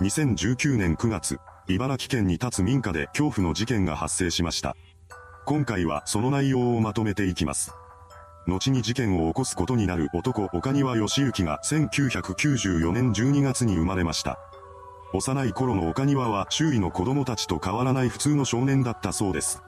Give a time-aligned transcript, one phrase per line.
[0.00, 4.76] 2019年9月、茨城県に立つ民家で恐怖の事件が発生しました。
[5.46, 7.72] 今回はその内容をまとめていきます。
[8.46, 14.38] 後に事件を起こすことになる男岡庭義行が1994年12月に生まれました。
[15.14, 19.62] 幼い頃の岡庭は周囲の子供たちと変わらない普通の少年だったそうです。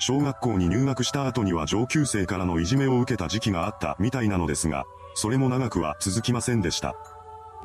[0.00, 6.96] 小学校に入学した後には上級生からのいじめを受けた時期があったみたいなのですが、それも長くは続きませんでした。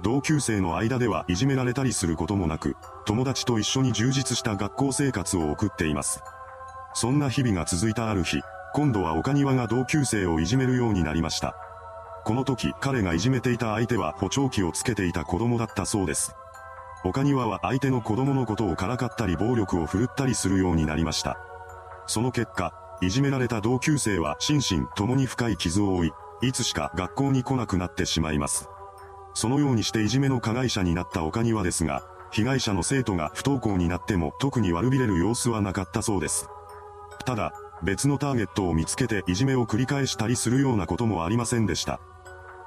[0.03, 6.21] 同級生の間ではいじめられたりすることもなく、友達と一緒に充実した学校生活を送っています。
[6.93, 8.41] そんな日々が続いたある日、
[8.73, 11.55] 今度は岡庭が同級生をいじめるようになりました。
[12.25, 16.35] この時彼がいじめていた相手は補聴器をつけていた子供だったそうです。
[17.03, 21.37] 岡庭は相手の子供のことをからかったり暴力を振るったりするようになりました。
[22.05, 26.11] その結果、いじめられた同級生は心身ともに深い傷を負い、
[26.41, 28.69] いつしか学校に来なくなってしまいます。
[29.37, 36.49] そのようにしていじめの加害者になった岡庭ですが、被害者の生徒が不登校になっても特に悪びれる様子はなかったそうです。
[37.23, 41.99] ただ、別のターゲットを見つけていじめを繰り返したりするようなこともありませんでした。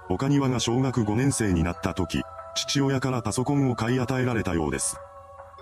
[0.08, 2.22] 岡庭が小学5年生になった時、
[2.54, 4.96] 父親からパソコンを買い与えられたようです。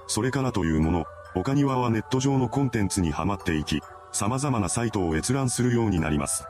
[0.09, 3.81] それからというもの、岡庭はネット上のコンテンツにはまっていき、
[4.13, 6.45] 様々なサイトを閲覧するようになります。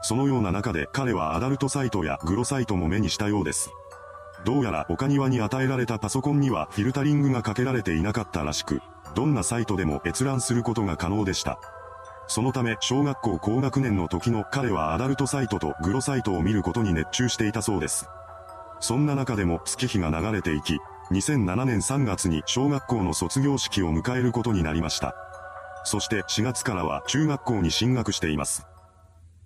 [0.00, 3.70] そのような中で彼はアダルトサイトやグロサイトも目にしたようです。
[4.44, 8.80] どうやら岡庭に与えられたパソコンにはフィルタリングがかけられていなかったらしく、
[9.14, 11.58] どんなサイトでも閲覧することが可能でした。
[12.28, 18.08] そのため小学校高学年の時の彼はアダルトサイトとグロサイトを見ることに熱中していたそうです。
[18.80, 20.78] そんな中でも月日が流れていき、
[21.10, 25.14] 2007年3月に小学校の卒業式を迎えることになりました。
[25.84, 28.66] そして4月からは中学校に進学しています。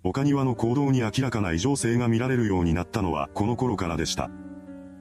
[0.03, 4.29] 岡庭の行動に明らかな異常性が見られるようになったのはこの頃からでした。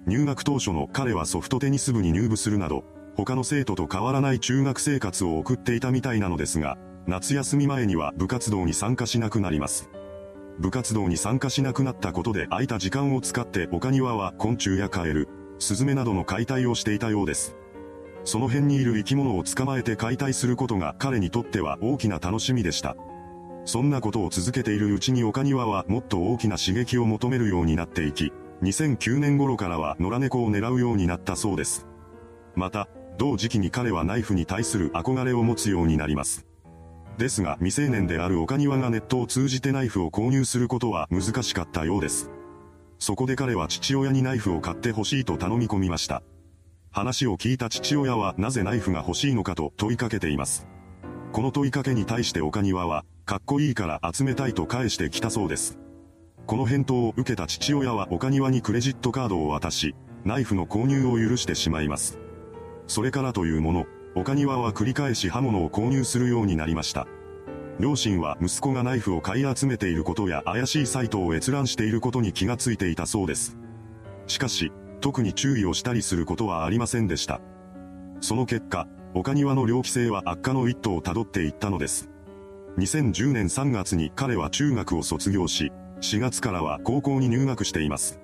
[0.07, 2.85] 入学当初の彼はソフトテニス部に入部するなど、
[3.17, 6.77] 他の生徒と変わらない中学生活を送っていたみたいなのですが、
[7.07, 9.91] 夏休み前には部活動に参加しなくなります。
[10.59, 17.57] 部活動に参加しなくなったことで空いた時間を使って岡庭は昆虫やカエル、スズメなどの解体をしていたようです。
[18.25, 22.97] その辺にいる生き物を捕まえて解体することが彼にとっては大きな楽しみでした。
[23.65, 31.87] そんなことを続けているうちに岡庭はもっと大きな刺激を求めるようになっていき、2009年頃からは野良猫を狙うようになったそうです。
[32.55, 36.47] また、同時期に彼はナイフに対する憧れを持つようになります。
[37.19, 42.31] ですが未成年である岡庭がネットを通じてナイフを購入することは難しかったようです。
[42.99, 46.23] そこで彼は父親にナイフを買ってほしいと頼み込みました。
[46.91, 50.67] 話を聞いた父親はなぜナイフが欲しいのかと問いかけています。
[51.33, 55.79] この問いかけに対して岡庭は、かっこいいから集めたいと返してきたそうです。
[56.47, 59.95] この返答を受けた父親は岡庭にクレジットカードを渡し、
[60.25, 62.19] ナイフの購入を許してしまいます。
[62.87, 67.07] それからというもの、岡庭は繰り返し刃物を購入するようになりました。
[67.81, 73.57] 両親は息子がナイフを買い集めていることや怪しいサイトを閲覧していることに気がついていたそうです。
[74.27, 77.41] しかし、特に注意をしたりすることはありませんでした。
[78.21, 82.09] その結果、岡庭の猟奇性は悪化の一途をたどっていったのです。
[82.79, 85.73] 2010年3月に彼は中学を卒業し、
[86.03, 88.19] 4月からは高校に入学しています。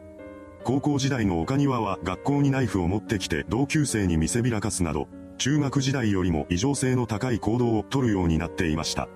[0.65, 5.07] 高校時代の岡庭は学校にナイフを持ってきて同級生に見せびらかすなど、
[5.39, 9.09] 中学時代よりも異常性の高い行動をとるようになっていました。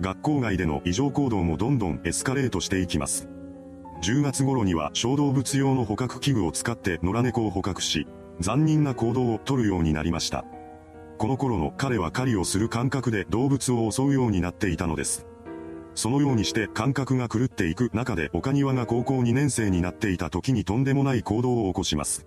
[0.00, 3.28] 学校外での異常行動もどんどんエスカレートしていきます。
[4.02, 8.06] 10月頃には小動物用の捕獲器具を使って野良猫を捕獲し、
[8.38, 10.44] 残忍な行動をとるようになりました。
[11.18, 15.26] この頃の彼は狩りをする感覚で動物を襲うようになっていたのです。
[15.98, 22.24] そのようにして感覚が狂っていく中で岡庭が高校2年生になっていた時にとんでもない行動を起こします。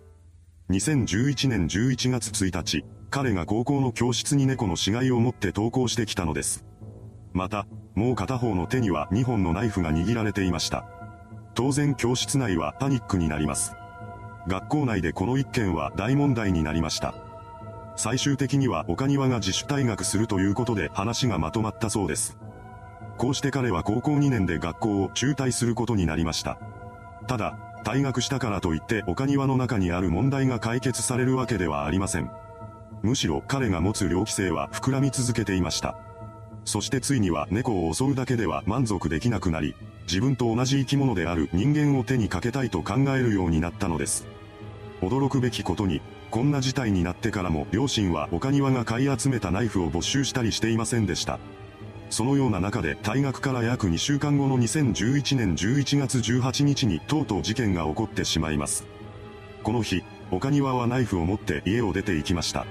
[0.71, 6.65] 2011年11月1日、彼が高校の教室に猫の死骸を持って登校してきたのです。
[7.31, 7.65] また、
[7.95, 10.85] もう片方の手には2本のナイフが握られていました。
[11.53, 13.74] 当然教室内はパニックになります。
[14.50, 17.15] 学校内でこの一件は大問題になりました。
[17.95, 22.38] 最終的には岡庭が自主退学するということで話がまとまったそうです。
[23.21, 26.57] こうして彼は高校2年で学校を中退することになりました。
[27.27, 32.31] ただ、退学したからといって岡庭の中にある問題が解決されるわけではありません。
[33.03, 35.95] むしろ彼が持つ猟奇性は膨らみ続けていました。
[36.65, 39.75] そしてついには猫を襲うだけでは満足できなくなり、
[40.07, 44.25] 自分と同じ生き物である人間を手にかけたいと考えるようになったのです。
[45.00, 46.01] 驚くべきことに、
[46.31, 51.39] こんな事態になってからも両親は岡庭が買い集めたナイフを没収したりしていませんでした。
[52.11, 58.85] そのような中で退学から約2週間後の2011年11月18日にとうとう事件が起こってしまいます。
[59.63, 62.65] この日、岡庭はナイフを持って家を出て行きました。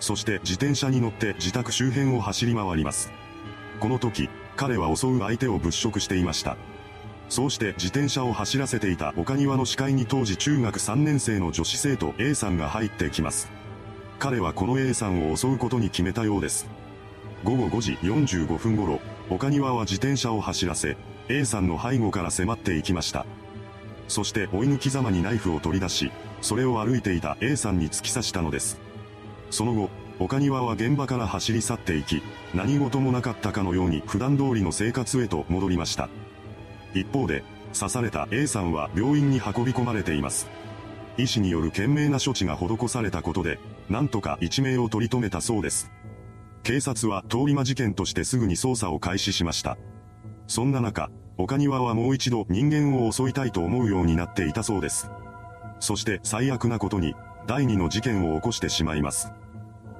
[0.00, 3.12] そして自転車に乗って自宅周辺を走り回ります。
[3.78, 6.56] この時、彼は襲う相手を物色していました。
[7.28, 13.52] そうして自転車を走らせていた岡庭の視界に当時中学3年生の女子生徒 A さんが入ってきます。
[14.18, 16.66] 彼はこの A さんを襲うことに決めたようです。
[17.44, 20.96] 午後5時45分頃、岡庭は自転車を走らせ、
[21.28, 23.26] A さんの背後から迫っていきました。
[24.08, 26.10] そして追い抜きざまにナイフを取り出し、
[26.40, 28.80] それを歩いていた A さんに突き刺したのです。
[29.50, 32.22] その後、岡庭は現場から走り去っていき、
[32.54, 36.08] 何事もなかったかのように普段通りの生活へと戻りました。
[36.94, 37.44] 一方で、
[37.78, 40.48] 刺された A さんは病院に運び込まれています。
[41.18, 43.58] 医師による懸命な処置が施されたことで、
[43.90, 45.90] なんとか一命を取り留めたそうです。
[46.64, 49.76] 警察は通り魔事件としてすぐに捜査を開始しました。
[50.46, 55.10] そんな中、岡庭はもう一度人間を襲いたいと思うようになっていたそうです。
[55.78, 57.14] そして最悪なことに、
[57.46, 59.30] 第2の事件を起こしてしまいます。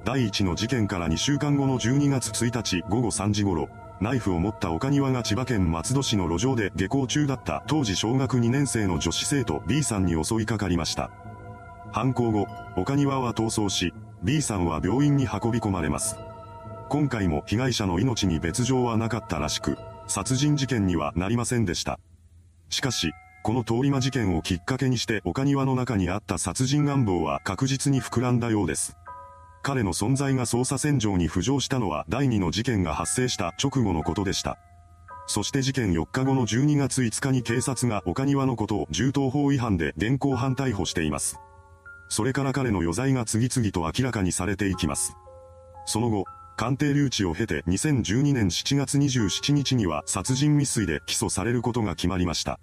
[0.05, 3.69] 第1の事件から2週間後の12月1日午後3時頃、
[4.01, 11.11] ナイフを持った岡庭が千葉県松戸市の路上で下校中だった当時小学2年生の女子生徒 B さんに襲いかかりました。
[11.91, 16.17] 犯行後、岡庭は逃走し、B さんは病院に運び込まれます。
[16.89, 19.77] 今回も被害者の命に別状はなかったらしく、
[20.07, 21.99] 殺人事件にはなりませんでした。
[22.69, 23.11] しかし、
[23.43, 28.97] この通り魔事件をきっかけにして岡庭の中にあった殺人願望は確実に膨らんだようです。
[29.61, 34.57] 彼の存在が捜査線上に浮上したのは第2の事件が発生した直後のことでした。
[35.27, 41.39] そして事件4日後の12月5日に警察が岡庭のことを銃刀法違反で現行犯逮捕しています。
[42.09, 45.15] それから彼の余罪が次々と明らかにされていきます。
[45.87, 46.25] その後、
[46.57, 52.59] 鑑定留置を経て2012年7月27日には殺人未遂で起訴されることが決まりました。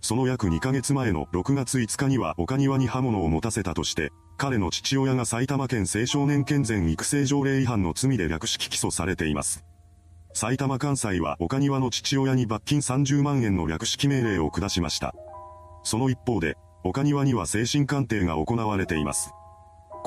[0.00, 9.64] その約2ヶ月前の6月5日には岡庭に刃物を持たせたとして、彼の父親が埼玉県青少年健全育成条例違反の罪で略式起訴されています。
[10.32, 15.12] 埼玉関西は岡庭の父親に罰金30万円の略式命令を下しました。
[15.82, 19.32] その一方で、岡庭には精神鑑定が行われています。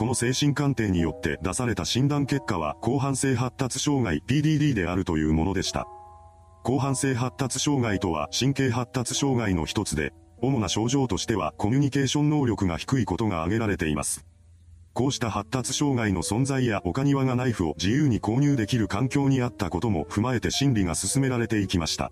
[0.01, 5.86] この精神鑑定によって出された診断結果は広範性発達障害 PDD であるというものでした。
[6.65, 10.12] 広範性発達障害とは神経発達障害の一つで、
[10.42, 14.25] 主な症状としてはコミュニケーション能力が低いことが挙げられています。
[14.94, 22.12] こうした発達障害の存在や岡庭がナイフを自由に購入できる環境にあったことも踏まえて審理が進められていきました。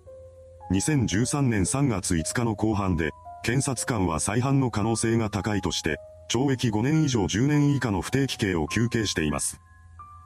[0.71, 3.09] 2013年3月5日の後半で、
[3.41, 5.97] 検察官は再犯の可能性が高いとして、
[6.29, 9.59] 懲役5年以上10年以下の不定期刑を求刑しています。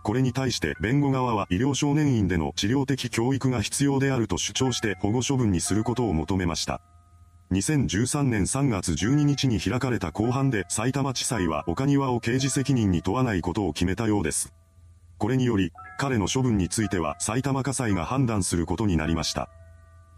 [0.03, 6.81] これに対して弁護側は医療少年院での治療的教育が必要であると主張して保護処分にすることを求めました。
[7.53, 14.53] 2013年3月12日に開かれた公判で埼玉地裁は岡庭を刑事責任に問わないことを決めたようです。
[15.19, 19.49] これにより、彼の処分については埼玉家裁が判断することになりました。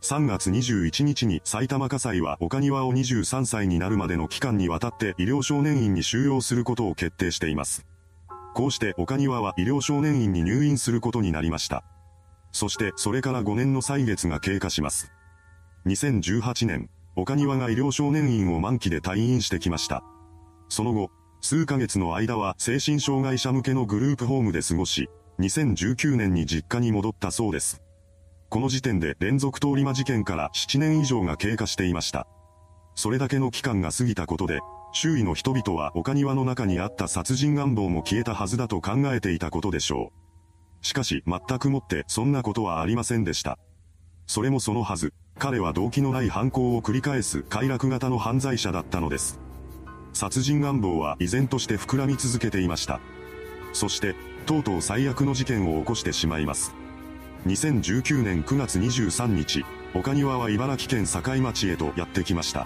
[0.01, 7.85] 3月21日に埼玉家裁は岡庭を23歳になるまでの期間にわたって医療少年院に収容することを決定しています。
[8.53, 11.83] こうして岡庭は医療少年院に入院することになりました。
[12.51, 15.11] そしてそれから5年の歳月が経過します。
[15.87, 20.03] 2018年、岡庭が医療少年院を満期で退院してきました。
[20.69, 21.11] その後、
[21.41, 25.09] 数ヶ月の間は精神障害者向けのグループホームで過ごし、
[25.39, 27.81] 2019年に実家に戻ったそうです。
[28.55, 32.25] この時点で連続通り魔事件から7年以上が経過していました。
[32.95, 34.61] それだけの期間が過ぎたことで、
[34.93, 40.13] 周囲の人々は岡庭の中にあった殺人願望も消えたはずだと考えていたことでしょ
[40.81, 40.85] う。
[40.85, 43.59] しかし全くもってそんなことはありませんでした。
[44.25, 49.37] それもそのはず、彼は動機のない犯行を繰り返す快楽型の犯罪者だったのです。
[50.13, 53.01] 殺人願望は依然として膨らみ続けていました。
[53.73, 56.73] そして、とうとう最悪の事件を起こしてしまいます。
[57.45, 62.65] 2019年9月23日、岡庭は茨城県境町へとやってきました。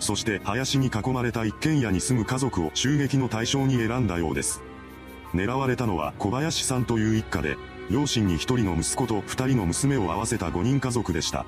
[0.00, 4.62] そして林に囲まれた一軒家に住む家族を襲撃の対象に選んだようです。
[5.34, 7.58] 狙われたのは小林さんという一家で、
[7.90, 11.44] 両親に一人の息子と二人の娘を合わせた5人家族でした。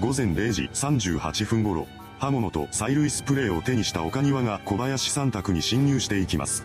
[0.00, 1.88] 午前0時38分頃、
[2.20, 6.64] 刃物と催涙スプレーを手にした岡庭が小林さん宅に侵入していきます。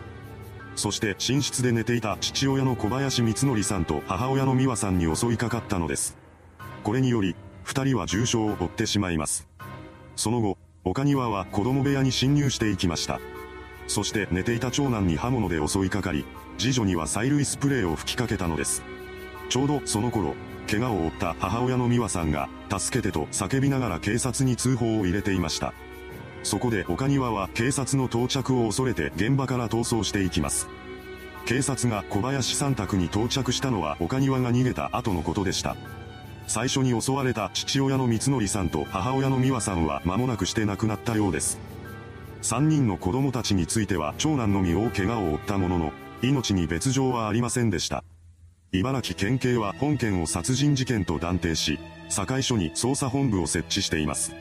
[0.78, 6.16] そして寝室で寝ていた父親の小林光則さんと母親の美和さんに襲いかかったのです。
[6.84, 9.48] これにより、二人は重傷を負ってしまいます。
[10.14, 13.18] その後、岡庭は子供部屋に侵入していきました。
[13.88, 16.24] そして寝ていた長男に刃物で襲いかかり、
[16.58, 18.84] 次女には催涙スプレーを吹きかけたのです。
[19.48, 20.34] ちょうどその頃、
[20.70, 25.74] 怪我を負った母親の美和さんが、助けてと叫びながら警察に通報を入れていました。
[26.42, 30.68] そこで岡庭は警察の到着を恐れて現場から逃走していきます。
[31.46, 35.76] 警察が小林さん宅に到着したのは岡庭が逃げた後のことでした。
[36.46, 41.58] 最初に襲われた父親の光則さんと母親の美和さんは間もなくして亡くなったようです。
[42.42, 45.92] 3人の子供たちについては長男のみ大怪我を負ったものの、
[46.22, 48.04] 命に別状はありませんでした。
[48.72, 51.78] 茨城県警は本件を殺人事件と断定し、
[52.08, 54.32] 堺署に捜査本部を設置しています。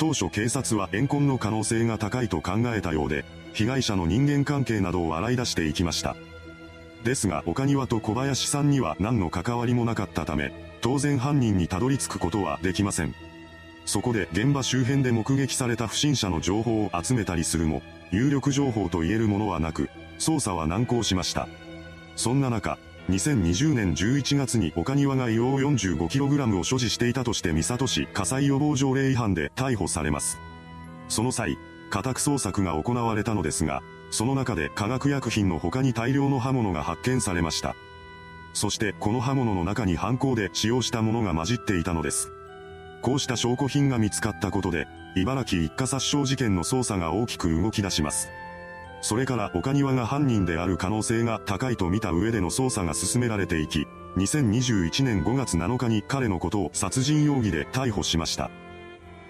[0.00, 6.16] 当初警察は怨恨の可能性が高いと考えたようで、被害者の人間関係などを洗い出していきました。
[7.04, 13.14] ですが岡庭と小林さんには何の関わりもなかったため、当然犯人にたどり着くことはできません。
[13.84, 21.46] そこで現場周辺で目撃された不審者の情報を集めたりするも、有力情報と言えるものはなく、捜査は難航しました。
[22.16, 22.78] そんな中、
[23.10, 30.38] 2020年11月に岡庭が硫黄 45kg を所持していたとして三郷市火災予防条例違反で逮捕されます。
[31.08, 31.58] その際、
[31.90, 37.74] 家宅捜索が行われたのですが、その中で化学薬品の他に大量の刃物が発見されました。
[38.52, 42.30] そしてこの刃物の中に犯行で使用したものが混じっていたのです。
[43.02, 44.86] こうした証拠品が見つかったことで、
[45.16, 48.28] 茨城一家殺傷事件の捜査が大きく動き出します。
[49.02, 58.50] それから岡庭が犯人である可能性が高いと見た上での捜査が進められていき、2021年5月7日に彼のことを殺人容疑で逮捕しました。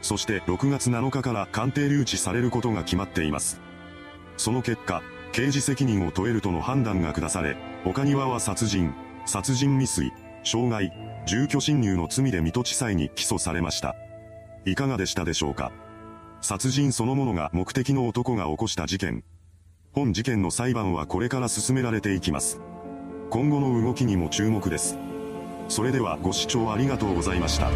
[0.03, 3.61] そして6月7日から鑑定留置されることが決まっています。
[4.37, 8.93] その結果、刑事責任を問えるとの判断が下され、岡庭は殺人、
[9.27, 10.13] 殺人未遂、
[10.43, 10.91] 傷害、
[11.27, 13.95] 住居侵入の罪で水戸地裁に起訴されました。
[14.65, 15.71] いかがでしたでしょうか？
[16.41, 19.23] 殺人そのものが目的の男が起こした事件。
[19.93, 22.61] 本事件の裁判はこれから進められていきます。
[23.29, 24.97] 今後の動きにも注目です。
[25.69, 27.71] それではご視聴ありがとうございました。